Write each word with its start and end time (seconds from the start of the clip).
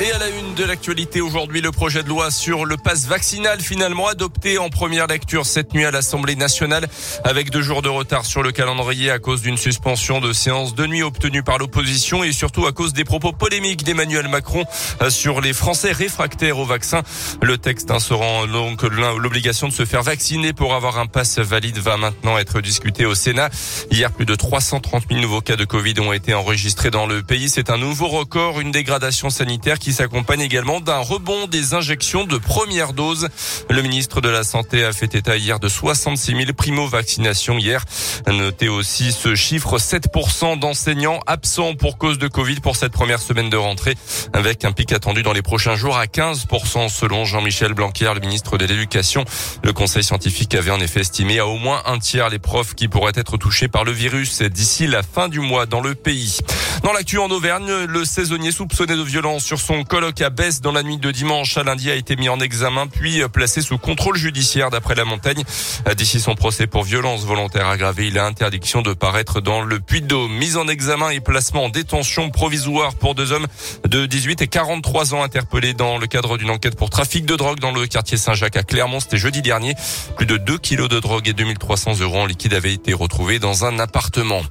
Et 0.00 0.10
à 0.10 0.18
la 0.18 0.28
une 0.28 0.54
de 0.54 0.64
l'actualité 0.64 1.20
aujourd'hui, 1.20 1.60
le 1.60 1.70
projet 1.70 2.02
de 2.02 2.08
loi 2.08 2.32
sur 2.32 2.64
le 2.64 2.76
passe 2.76 3.06
vaccinal 3.06 3.60
finalement 3.60 4.08
adopté 4.08 4.58
en 4.58 4.68
première 4.68 5.06
lecture 5.06 5.46
cette 5.46 5.72
nuit 5.72 5.84
à 5.84 5.92
l'Assemblée 5.92 6.34
nationale 6.34 6.88
avec 7.22 7.50
deux 7.50 7.62
jours 7.62 7.80
de 7.80 7.88
retard 7.88 8.26
sur 8.26 8.42
le 8.42 8.50
calendrier 8.50 9.12
à 9.12 9.20
cause 9.20 9.40
d'une 9.40 9.56
suspension 9.56 10.20
de 10.20 10.32
séance 10.32 10.74
de 10.74 10.84
nuit 10.88 11.04
obtenue 11.04 11.44
par 11.44 11.58
l'opposition 11.58 12.24
et 12.24 12.32
surtout 12.32 12.66
à 12.66 12.72
cause 12.72 12.92
des 12.92 13.04
propos 13.04 13.30
polémiques 13.32 13.84
d'Emmanuel 13.84 14.26
Macron 14.26 14.64
sur 15.10 15.40
les 15.40 15.52
Français 15.52 15.92
réfractaires 15.92 16.58
au 16.58 16.64
vaccin. 16.64 17.02
Le 17.40 17.56
texte 17.56 17.92
instaurant 17.92 18.48
donc 18.48 18.82
l'obligation 18.82 19.68
de 19.68 19.72
se 19.72 19.84
faire 19.84 20.02
vacciner 20.02 20.52
pour 20.52 20.74
avoir 20.74 20.98
un 20.98 21.06
passe 21.06 21.38
valide 21.38 21.78
va 21.78 21.96
maintenant 21.98 22.36
être 22.36 22.60
discuté 22.60 23.06
au 23.06 23.14
Sénat. 23.14 23.48
Hier, 23.92 24.10
plus 24.10 24.26
de 24.26 24.34
330 24.34 25.04
000 25.08 25.20
nouveaux 25.20 25.40
cas 25.40 25.54
de 25.54 25.64
Covid 25.64 25.94
ont 26.00 26.12
été 26.12 26.34
enregistrés 26.34 26.90
dans 26.90 27.06
le 27.06 27.22
pays. 27.22 27.48
C'est 27.48 27.70
un 27.70 27.78
nouveau 27.78 28.08
record, 28.08 28.58
une 28.58 28.72
dégradation 28.72 29.30
sanitaire 29.30 29.78
qui 29.84 29.92
s'accompagne 29.92 30.40
également 30.40 30.80
d'un 30.80 31.00
rebond 31.00 31.46
des 31.46 31.74
injections 31.74 32.24
de 32.24 32.38
première 32.38 32.94
dose. 32.94 33.28
Le 33.68 33.82
ministre 33.82 34.22
de 34.22 34.30
la 34.30 34.42
Santé 34.42 34.82
a 34.82 34.94
fait 34.94 35.14
état 35.14 35.36
hier 35.36 35.60
de 35.60 35.68
66 35.68 36.34
000 36.34 36.52
primo-vaccinations 36.56 37.58
hier. 37.58 37.84
Notez 38.26 38.70
aussi 38.70 39.12
ce 39.12 39.34
chiffre, 39.34 39.76
7% 39.76 40.58
d'enseignants 40.58 41.20
absents 41.26 41.74
pour 41.74 41.98
cause 41.98 42.16
de 42.16 42.28
Covid 42.28 42.60
pour 42.60 42.76
cette 42.76 42.92
première 42.92 43.20
semaine 43.20 43.50
de 43.50 43.58
rentrée, 43.58 43.94
avec 44.32 44.64
un 44.64 44.72
pic 44.72 44.90
attendu 44.90 45.22
dans 45.22 45.34
les 45.34 45.42
prochains 45.42 45.76
jours 45.76 45.98
à 45.98 46.06
15% 46.06 46.88
selon 46.88 47.26
Jean-Michel 47.26 47.74
Blanquer, 47.74 48.10
le 48.14 48.20
ministre 48.20 48.56
de 48.56 48.64
l'Éducation. 48.64 49.26
Le 49.62 49.74
conseil 49.74 50.02
scientifique 50.02 50.54
avait 50.54 50.70
en 50.70 50.80
effet 50.80 51.00
estimé 51.00 51.40
à 51.40 51.46
au 51.46 51.58
moins 51.58 51.82
un 51.84 51.98
tiers 51.98 52.30
les 52.30 52.38
profs 52.38 52.74
qui 52.74 52.88
pourraient 52.88 53.12
être 53.16 53.36
touchés 53.36 53.68
par 53.68 53.84
le 53.84 53.92
virus 53.92 54.40
d'ici 54.40 54.86
la 54.86 55.02
fin 55.02 55.28
du 55.28 55.40
mois 55.40 55.66
dans 55.66 55.82
le 55.82 55.94
pays. 55.94 56.38
Dans 56.82 56.94
l'actu 56.94 57.18
en 57.18 57.28
Auvergne, 57.28 57.84
le 57.86 58.04
saisonnier 58.06 58.50
soupçonné 58.50 58.96
de 58.96 59.02
violence 59.02 59.44
sur 59.44 59.60
son 59.60 59.73
colloque 59.82 60.20
à 60.20 60.30
Besse 60.30 60.60
dans 60.60 60.70
la 60.70 60.82
nuit 60.82 60.98
de 60.98 61.10
dimanche 61.10 61.56
à 61.56 61.64
lundi 61.64 61.90
a 61.90 61.94
été 61.94 62.14
mis 62.16 62.28
en 62.28 62.38
examen 62.38 62.86
puis 62.86 63.22
placé 63.32 63.62
sous 63.62 63.78
contrôle 63.78 64.16
judiciaire 64.16 64.70
d'après 64.70 64.94
la 64.94 65.04
montagne. 65.04 65.42
D'ici 65.96 66.20
son 66.20 66.34
procès 66.36 66.66
pour 66.66 66.84
violence 66.84 67.24
volontaire 67.24 67.66
aggravée, 67.66 68.06
il 68.06 68.18
a 68.18 68.26
interdiction 68.26 68.82
de 68.82 68.92
paraître 68.92 69.40
dans 69.40 69.62
le 69.62 69.80
Puy-de-Dôme. 69.80 70.32
Mise 70.32 70.56
en 70.56 70.68
examen 70.68 71.10
et 71.10 71.20
placement 71.20 71.64
en 71.64 71.68
détention 71.70 72.30
provisoire 72.30 72.94
pour 72.94 73.14
deux 73.14 73.32
hommes 73.32 73.46
de 73.88 74.06
18 74.06 74.42
et 74.42 74.46
43 74.46 75.14
ans 75.14 75.22
interpellés 75.22 75.74
dans 75.74 75.98
le 75.98 76.06
cadre 76.06 76.38
d'une 76.38 76.50
enquête 76.50 76.76
pour 76.76 76.90
trafic 76.90 77.26
de 77.26 77.34
drogue 77.34 77.58
dans 77.58 77.72
le 77.72 77.86
quartier 77.86 78.16
Saint-Jacques 78.16 78.56
à 78.56 78.62
Clermont. 78.62 79.00
C'était 79.00 79.18
jeudi 79.18 79.42
dernier. 79.42 79.74
Plus 80.16 80.26
de 80.26 80.36
2 80.36 80.58
kilos 80.58 80.88
de 80.88 81.00
drogue 81.00 81.26
et 81.28 81.32
2300 81.32 82.00
euros 82.00 82.20
en 82.20 82.26
liquide 82.26 82.54
avaient 82.54 82.74
été 82.74 82.92
retrouvés 82.92 83.38
dans 83.38 83.64
un 83.64 83.78
appartement. 83.78 84.42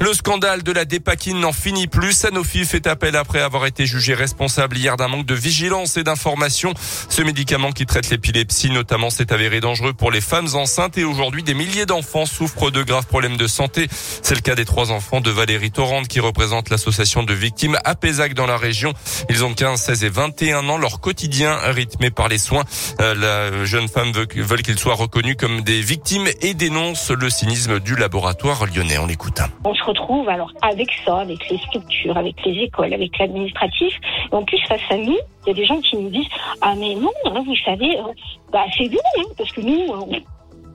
Le 0.00 0.14
scandale 0.14 0.62
de 0.62 0.72
la 0.72 0.84
dépakine 0.84 1.40
n'en 1.40 1.52
finit 1.52 1.86
plus. 1.86 2.12
Sanofi 2.12 2.64
fait 2.64 2.86
appel 2.86 3.16
après 3.16 3.40
avoir 3.40 3.66
été 3.66 3.86
jugé 3.86 4.14
responsable 4.14 4.76
hier 4.76 4.96
d'un 4.96 5.08
manque 5.08 5.26
de 5.26 5.34
vigilance 5.34 5.96
et 5.96 6.04
d'information. 6.04 6.72
Ce 7.08 7.22
médicament 7.22 7.72
qui 7.72 7.86
traite 7.86 8.08
l'épilepsie 8.10 8.70
notamment 8.70 9.10
s'est 9.10 9.32
avéré 9.32 9.60
dangereux 9.60 9.92
pour 9.92 10.10
les 10.10 10.20
femmes 10.20 10.48
enceintes 10.54 10.96
et 10.98 11.04
aujourd'hui 11.04 11.42
des 11.42 11.54
milliers 11.54 11.86
d'enfants 11.86 12.26
souffrent 12.26 12.70
de 12.70 12.82
graves 12.82 13.06
problèmes 13.06 13.36
de 13.36 13.46
santé. 13.46 13.88
C'est 14.22 14.34
le 14.34 14.40
cas 14.40 14.54
des 14.54 14.64
trois 14.64 14.92
enfants 14.92 15.20
de 15.20 15.30
Valérie 15.30 15.70
Torrente 15.70 16.08
qui 16.08 16.20
représente 16.20 16.70
l'association 16.70 17.22
de 17.22 17.34
victimes 17.34 17.76
Apézac 17.84 18.34
dans 18.34 18.46
la 18.46 18.56
région. 18.56 18.92
Ils 19.28 19.44
ont 19.44 19.54
15, 19.54 19.80
16 19.80 20.04
et 20.04 20.08
21 20.08 20.68
ans. 20.68 20.78
Leur 20.78 21.00
quotidien 21.00 21.56
rythmé 21.56 22.10
par 22.10 22.28
les 22.28 22.38
soins. 22.38 22.64
Euh, 23.00 23.14
la 23.14 23.64
jeune 23.64 23.88
femme 23.88 24.12
veut, 24.12 24.26
qu'ils 24.26 24.78
soient 24.78 24.94
reconnus 24.94 25.36
comme 25.38 25.62
des 25.62 25.80
victimes 25.80 26.28
et 26.40 26.54
dénonce 26.54 27.10
le 27.10 27.30
cynisme 27.30 27.80
du 27.80 27.96
laboratoire 27.96 28.66
lyonnais. 28.66 28.98
On 28.98 29.06
l'écoute 29.06 29.40
se 29.80 29.84
retrouve 29.84 30.28
alors 30.28 30.52
avec 30.62 30.88
ça, 31.04 31.18
avec 31.18 31.48
les 31.48 31.58
structures, 31.58 32.16
avec 32.16 32.36
les 32.44 32.64
écoles, 32.64 32.92
avec 32.92 33.18
l'administratif. 33.18 33.94
En 34.32 34.42
plus, 34.44 34.60
face 34.68 34.80
à 34.90 34.96
nous, 34.96 35.18
il 35.44 35.48
y 35.48 35.50
a 35.50 35.54
des 35.54 35.64
gens 35.64 35.80
qui 35.80 35.96
nous 35.96 36.10
disent 36.10 36.28
Ah, 36.60 36.74
mais 36.76 36.94
non, 36.94 37.10
hein, 37.26 37.42
vous 37.44 37.56
savez, 37.64 37.98
euh, 37.98 38.12
bah, 38.52 38.64
c'est 38.76 38.88
vous, 38.88 38.98
hein, 39.18 39.24
parce 39.36 39.52
que 39.52 39.60
nous, 39.60 39.92
euh, 39.92 40.18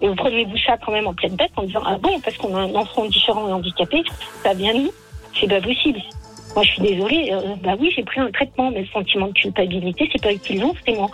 et 0.01 0.07
vous 0.07 0.15
prenez-vous 0.15 0.57
ça 0.57 0.77
quand 0.77 0.91
même 0.91 1.07
en 1.07 1.13
pleine 1.13 1.35
bête 1.35 1.51
en 1.55 1.63
disant 1.63 1.81
Ah 1.85 1.97
bon, 1.97 2.19
parce 2.19 2.37
qu'on 2.37 2.55
a 2.55 2.61
un 2.61 2.75
enfant 2.75 3.05
différent 3.05 3.47
et 3.47 3.53
handicapé, 3.53 4.03
ça 4.43 4.53
vient 4.53 4.73
nous. 4.73 4.91
C'est 5.39 5.47
pas 5.47 5.61
possible. 5.61 5.99
Moi, 6.55 6.63
je 6.63 6.71
suis 6.71 6.81
désolée. 6.81 7.29
Euh, 7.31 7.55
bah 7.63 7.75
oui, 7.79 7.91
j'ai 7.95 8.03
pris 8.03 8.19
un 8.19 8.31
traitement, 8.31 8.71
mais 8.71 8.81
le 8.81 8.87
sentiment 8.87 9.27
de 9.27 9.33
culpabilité, 9.33 10.09
c'est 10.11 10.21
pas 10.21 10.33
eux 10.33 10.39
c'est 10.85 10.93
moi. 10.93 11.09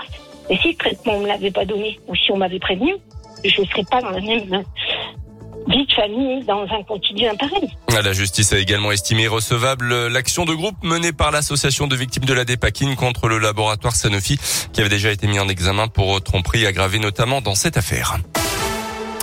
Et 0.50 0.58
si 0.58 0.70
le 0.70 0.76
traitement 0.76 1.14
on 1.14 1.20
me 1.22 1.28
l'avait 1.28 1.52
pas 1.52 1.66
donné, 1.66 2.00
ou 2.08 2.16
si 2.16 2.32
on 2.32 2.38
m'avait 2.38 2.60
prévenu, 2.60 2.96
je 3.44 3.62
ne 3.62 3.66
serais 3.68 3.84
pas 3.90 4.02
dans 4.02 4.12
la 4.12 4.22
même 4.22 4.64
vie 5.68 5.86
de 5.86 5.94
famille 5.94 6.44
dans 6.46 6.64
un 6.64 6.84
quotidien 6.84 7.36
pareil. 7.36 7.70
La 8.04 8.14
justice 8.14 8.54
a 8.54 8.58
également 8.58 8.92
estimé 8.92 9.28
recevable 9.28 10.08
l'action 10.08 10.46
de 10.46 10.54
groupe 10.54 10.76
menée 10.84 11.12
par 11.12 11.32
l'association 11.32 11.88
de 11.88 11.96
victimes 11.96 12.26
de 12.26 12.34
la 12.34 12.46
dépakine 12.46 12.96
contre 12.96 13.28
le 13.28 13.38
laboratoire 13.38 13.96
Sanofi 13.96 14.40
qui 14.74 14.82
avait 14.82 14.90
déjà 14.90 15.12
été 15.12 15.28
mis 15.28 15.40
en 15.40 15.48
examen 15.48 15.88
pour 15.88 16.22
tromperie 16.22 16.66
aggravée 16.66 17.00
notamment 17.00 17.42
dans 17.42 17.56
cette 17.56 17.78
affaire. 17.78 18.18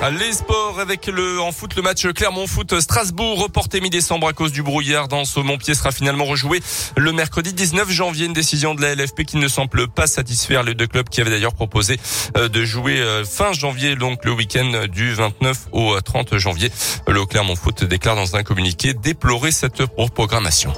Les 0.00 0.32
sports 0.32 0.78
avec 0.78 1.06
le 1.06 1.40
en 1.40 1.50
foot 1.50 1.74
le 1.74 1.82
match 1.82 2.06
Clermont 2.06 2.46
Foot 2.46 2.78
Strasbourg 2.78 3.42
reporté 3.42 3.80
mi-décembre 3.80 4.28
à 4.28 4.32
cause 4.32 4.52
du 4.52 4.62
brouillard 4.62 5.08
dans 5.08 5.24
ce 5.24 5.40
Montpied 5.40 5.74
sera 5.74 5.90
finalement 5.90 6.24
rejoué 6.24 6.62
le 6.96 7.10
mercredi 7.12 7.52
19 7.52 7.90
janvier 7.90 8.26
une 8.26 8.32
décision 8.32 8.76
de 8.76 8.80
la 8.80 8.94
LFP 8.94 9.24
qui 9.24 9.38
ne 9.38 9.48
semble 9.48 9.88
pas 9.88 10.06
satisfaire 10.06 10.62
les 10.62 10.74
deux 10.74 10.86
clubs 10.86 11.08
qui 11.08 11.20
avaient 11.20 11.30
d'ailleurs 11.30 11.52
proposé 11.52 11.98
euh, 12.36 12.48
de 12.48 12.64
jouer 12.64 13.00
euh, 13.00 13.24
fin 13.24 13.52
janvier 13.52 13.96
donc 13.96 14.24
le 14.24 14.30
week-end 14.32 14.86
du 14.88 15.12
29 15.12 15.66
au 15.72 16.00
30 16.00 16.38
janvier. 16.38 16.70
Le 17.08 17.26
Clermont 17.26 17.56
Foot 17.56 17.82
déclare 17.82 18.14
dans 18.14 18.36
un 18.36 18.44
communiqué 18.44 18.94
déplorer 18.94 19.50
cette 19.50 19.84
programmation. 19.86 20.72